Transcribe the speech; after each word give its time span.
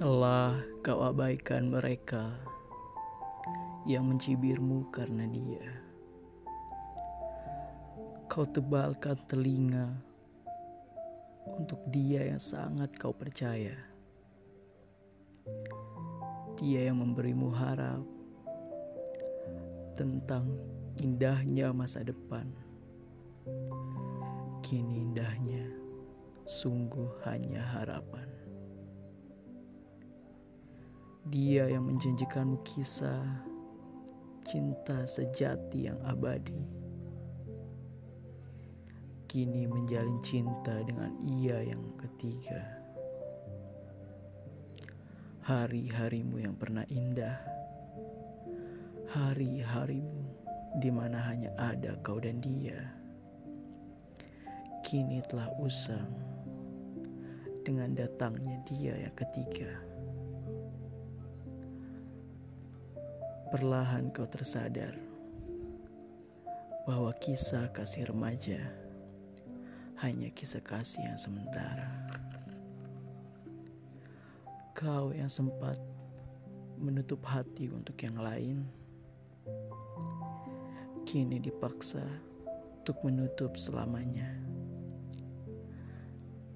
Telah 0.00 0.56
kau 0.80 1.04
abaikan 1.04 1.68
mereka 1.68 2.32
yang 3.84 4.08
mencibirmu 4.08 4.88
karena 4.88 5.28
dia. 5.28 5.68
Kau 8.24 8.48
tebalkan 8.48 9.20
telinga 9.28 9.92
untuk 11.52 11.84
dia 11.92 12.32
yang 12.32 12.40
sangat 12.40 12.96
kau 12.96 13.12
percaya. 13.12 13.76
Dia 16.56 16.88
yang 16.88 17.04
memberimu 17.04 17.52
harap 17.52 18.00
tentang 20.00 20.48
indahnya 20.96 21.76
masa 21.76 22.00
depan. 22.00 22.48
Kini 24.64 25.12
indahnya 25.12 25.68
sungguh 26.48 27.20
hanya 27.28 27.60
harapan. 27.76 28.29
Dia 31.30 31.70
yang 31.70 31.86
menjanjikanmu 31.86 32.58
kisah 32.66 33.22
cinta 34.42 35.06
sejati 35.06 35.86
yang 35.86 36.02
abadi. 36.02 36.58
Kini 39.30 39.62
menjalin 39.70 40.18
cinta 40.26 40.82
dengan 40.82 41.14
ia 41.22 41.62
yang 41.62 41.86
ketiga. 42.02 42.82
Hari-harimu 45.46 46.42
yang 46.42 46.58
pernah 46.58 46.82
indah. 46.90 47.38
Hari-harimu 49.14 50.26
di 50.82 50.90
mana 50.90 51.22
hanya 51.30 51.54
ada 51.54 51.94
kau 52.02 52.18
dan 52.18 52.42
dia. 52.42 52.90
Kini 54.82 55.22
telah 55.30 55.46
usang 55.62 56.10
dengan 57.62 57.94
datangnya 57.94 58.58
dia 58.66 58.98
yang 58.98 59.14
ketiga. 59.14 59.89
Perlahan 63.50 64.14
kau 64.14 64.30
tersadar 64.30 64.94
bahwa 66.86 67.10
kisah 67.18 67.66
kasih 67.74 68.06
remaja 68.06 68.62
hanya 69.98 70.30
kisah 70.30 70.62
kasih 70.62 71.02
yang 71.02 71.18
sementara. 71.18 71.90
Kau 74.70 75.10
yang 75.10 75.26
sempat 75.26 75.74
menutup 76.78 77.26
hati 77.26 77.66
untuk 77.74 77.98
yang 77.98 78.22
lain, 78.22 78.70
kini 81.02 81.42
dipaksa 81.42 82.06
untuk 82.78 83.02
menutup 83.02 83.58
selamanya. 83.58 84.30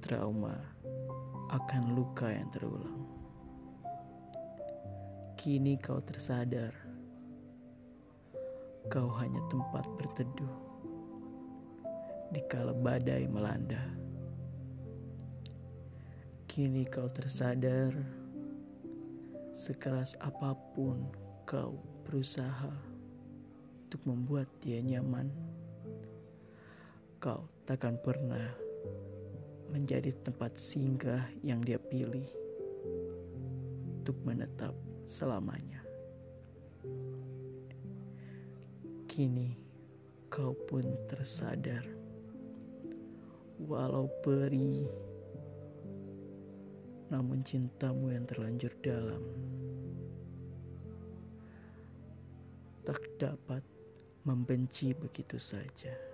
Trauma 0.00 0.56
akan 1.52 1.92
luka 1.92 2.32
yang 2.32 2.48
terulang. 2.48 3.17
Kini 5.48 5.80
kau 5.80 5.96
tersadar, 6.04 6.76
kau 8.92 9.08
hanya 9.16 9.40
tempat 9.48 9.80
berteduh 9.96 10.56
di 12.28 12.44
kala 12.52 12.76
badai 12.76 13.24
melanda. 13.24 13.80
Kini 16.44 16.84
kau 16.84 17.08
tersadar, 17.08 17.96
sekeras 19.56 20.20
apa 20.20 20.52
pun 20.76 21.08
kau 21.48 21.80
berusaha 22.04 22.68
untuk 23.88 24.04
membuat 24.04 24.52
dia 24.60 24.84
nyaman, 24.84 25.32
kau 27.24 27.48
takkan 27.64 27.96
pernah 27.96 28.52
menjadi 29.72 30.12
tempat 30.12 30.60
singgah 30.60 31.24
yang 31.40 31.64
dia 31.64 31.80
pilih 31.80 32.28
untuk 33.96 34.20
menetap 34.28 34.76
selamanya. 35.08 35.80
Kini 39.08 39.56
kau 40.28 40.52
pun 40.68 40.84
tersadar, 41.08 41.82
walau 43.56 44.12
perih, 44.20 44.84
namun 47.08 47.40
cintamu 47.40 48.12
yang 48.12 48.28
terlanjur 48.28 48.70
dalam 48.84 49.24
tak 52.84 53.00
dapat 53.16 53.64
membenci 54.28 54.92
begitu 54.92 55.40
saja. 55.40 56.07